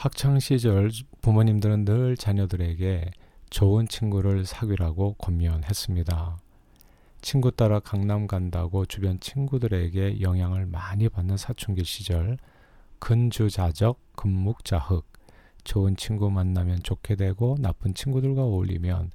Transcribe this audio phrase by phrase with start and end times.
[0.00, 3.10] 학창 시절 부모님들은 늘 자녀들에게
[3.50, 6.38] 좋은 친구를 사귀라고 권면했습니다.
[7.20, 12.38] 친구 따라 강남 간다고 주변 친구들에게 영향을 많이 받는 사춘기 시절
[12.98, 15.04] 근주자적, 근묵자흑
[15.64, 19.10] 좋은 친구 만나면 좋게 되고 나쁜 친구들과 어울리면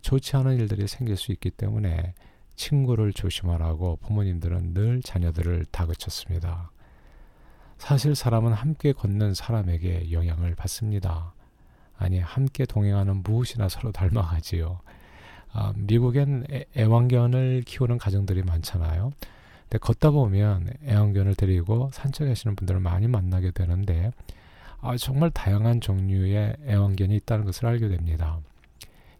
[0.00, 2.12] 좋지 않은 일들이 생길 수 있기 때문에
[2.56, 6.72] 친구를 조심하라고 부모님들은 늘 자녀들을 다그쳤습니다.
[7.84, 11.34] 사실 사람은 함께 걷는 사람에게 영향을 받습니다.
[11.98, 14.80] 아니, 함께 동행하는 무엇이나 서로 닮아가지요.
[15.52, 16.46] 아, 미국엔
[16.78, 19.12] 애, 왕견을 키우는 가정들이 많잖아요.
[19.64, 24.12] 근데 걷다 보면 애완견을 데리고 산책하시는 분들을 많이 만나게 되는데
[24.80, 28.38] 아, 정말 다양한 종류의 애완견이 있다는 것을 알게 됩니다.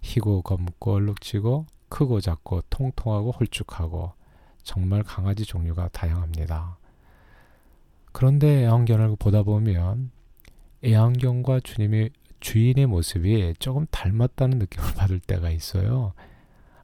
[0.01, 4.15] 희고 검고 얼룩지고 크고 작고 통통하고 홀쭉하고
[4.63, 6.79] 정말 강아지 종류가 다양합니다.
[8.15, 10.13] 그런데 애완견을 보다 보면
[10.85, 16.13] 애완견과 주님의 주인의 모습이 조금 닮았다는 느낌을 받을 때가 있어요.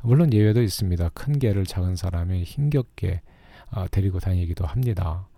[0.03, 1.11] 물론 예외도 있습니다.
[1.11, 3.23] 큰 개를 작은 사람이 힘겹게
[3.71, 5.29] 어, 데리고 다니기도 합니다.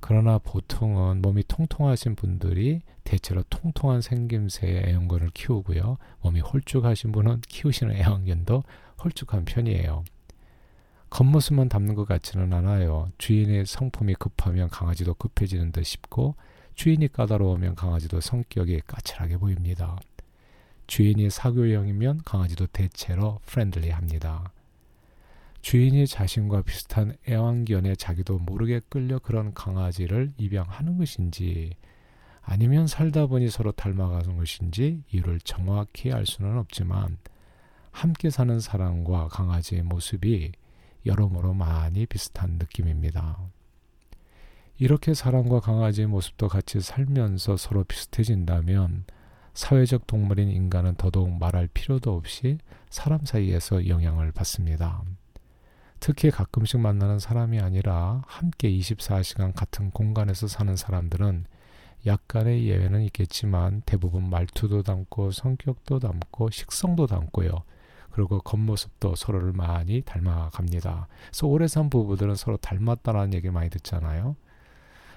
[0.00, 5.96] 그러나 보통은 몸이 통통하신 분들이 대체로 통통한 생김새의 애완견을 키우고요.
[6.20, 8.62] 몸이 홀쭉하신 분은 키우시는 애완견도
[9.02, 10.04] 홀쭉한 편이에요.
[11.14, 13.08] 겉모습만 담는 것 같지는 않아요.
[13.18, 16.34] 주인의 성품이 급하면 강아지도 급해지는 듯 싶고
[16.74, 19.96] 주인이 까다로우면 강아지도 성격이 까칠하게 보입니다.
[20.88, 24.50] 주인이 사교형이면 강아지도 대체로 프렌들리합니다.
[25.62, 31.76] 주인이 자신과 비슷한 애완견에 자기도 모르게 끌려 그런 강아지를 입양하는 것인지
[32.42, 37.18] 아니면 살다 보니 서로 닮아가는 것인지 이유를 정확히 알 수는 없지만
[37.92, 40.50] 함께 사는 사람과 강아지의 모습이
[41.06, 43.38] 여러모로 많이 비슷한 느낌입니다.
[44.78, 49.04] 이렇게 사람과 강아지의 모습도 같이 살면서 서로 비슷해진다면
[49.54, 52.58] 사회적 동물인 인간은 더더욱 말할 필요도 없이
[52.90, 55.02] 사람 사이에서 영향을 받습니다.
[56.00, 61.46] 특히 가끔씩 만나는 사람이 아니라 함께 24시간 같은 공간에서 사는 사람들은
[62.04, 67.62] 약간의 예외는 있겠지만 대부분 말투도 닮고 성격도 닮고 식성도 닮고요.
[68.14, 71.08] 그리고 겉모습도 서로를 많이 닮아갑니다.
[71.26, 74.36] 그래서 오래 산 부부들은 서로 닮았다라는 얘기 많이 듣잖아요.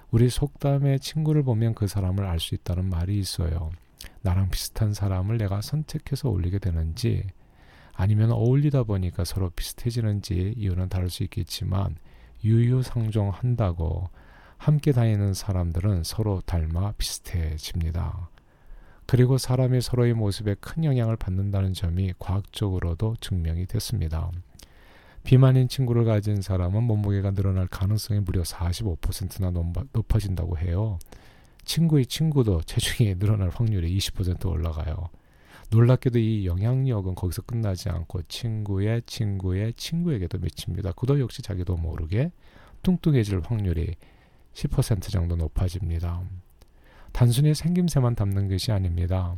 [0.09, 3.69] 우리 속담에 친구를 보면 그 사람을 알 수 있다는 말이 있어요.
[4.24, 7.28] 나랑 비슷한 사람을 내가 선택해서 올리게 되는지
[7.94, 11.97] 아니면 어울리다 보니까 서로 비슷해지는지 이유는 다를 수 있겠지만
[12.44, 14.09] 유유상종한다고
[14.57, 18.31] 함께 다니는 사람들은 서로 닮아 비슷해집니다.
[19.07, 24.29] 그리고 사람이 서로의 모습에 큰 영향을 받는다는 점이 과학적으로도 증명이 됐습니다.
[25.23, 29.51] 비만인 친구를 가진 사람은 몸무게가 늘어날 가능성이 무려 45%나
[29.94, 31.00] 높아진다고 해요.
[31.63, 35.09] 친구의 친구도 체중이 늘어날 확률이 20% 올라가요.
[35.69, 40.94] 놀랍게도 이 영향력은 거기서 끝나지 않고 친구의 친구의 친구에게도 미칩니다.
[40.94, 42.31] 그도 역시 자기도 모르게
[42.84, 43.95] 뚱뚱해질 확률이
[44.53, 46.24] 10% 정도 높아집니다.
[47.18, 49.36] 단순히 생김새만 담는 것이 아닙니다.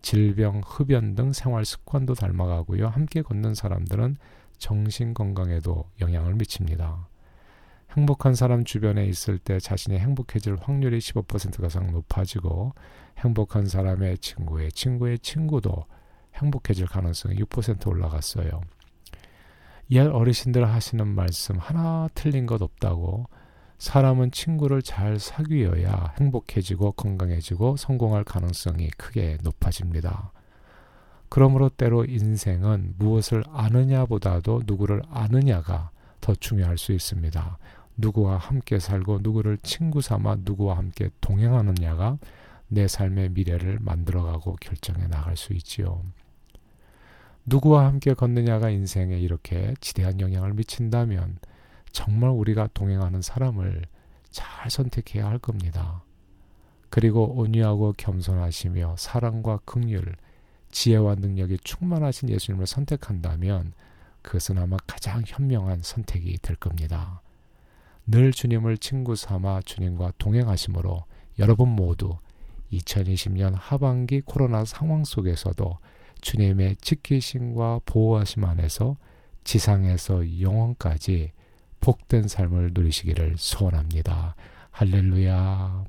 [0.00, 2.88] 질병, 흡연 등 생활 습관도 닮아가고요.
[2.88, 4.16] 함께 걷는 사람들은
[4.58, 7.06] 정신 건강에도 영향을 미칩니다.
[7.96, 12.72] 행복한 사람 주변에 있을 때 자신이 행복해질 확률이 15% 가량 높아지고
[13.18, 15.84] 행복한 사람의 친구의 친구의 친구도
[16.34, 18.60] 행복해질 가능성이 6% 올라갔어요.
[19.92, 23.28] 옛 어르신들 하시는 말씀 하나 틀린 것 없다고
[23.82, 30.30] 사람은 친구를 잘 사귀어야 행복해지고 건강해지고 성공할 가능성이 크게 높아집니다.
[31.28, 35.90] 그러므로 때로 인생은 무엇을 아느냐보다도 누구를 아느냐가
[36.20, 37.58] 더 중요할 수 있습니다.
[37.96, 42.18] 누구와 함께 살고 누구를 친구 삼아 누구와 함께 동행하느냐가
[42.68, 46.04] 내 삶의 미래를 만들어가고 결정해 나갈 수 있지요.
[47.46, 51.38] 누구와 함께 걷느냐가 인생에 이렇게 지대한 영향을 미친다면
[51.92, 53.84] 정말 우리가 동행하는 사람을
[54.30, 56.02] 잘 선택해야 할 겁니다.
[56.90, 60.14] 그리고 온유하고 겸손하시며 사랑과 긍휼,
[60.70, 63.72] 지혜와 능력이 충만하신 예수님을 선택한다면
[64.22, 67.22] 그것은 아마 가장 현명한 선택이 될 겁니다.
[68.06, 71.04] 늘 주님을 친구 삼아 주님과 동행하심으로
[71.38, 72.18] 여러분 모두
[72.72, 75.78] 2020년 하반기 코로나 상황 속에서도
[76.20, 78.96] 주님의 지키심과 보호하심 안에서
[79.44, 81.32] 지상에서 영원까지
[81.82, 84.36] 복된 삶을 누리시기를 소원합니다.
[84.70, 85.84] 할렐루야.